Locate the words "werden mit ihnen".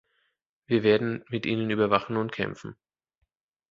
0.81-1.69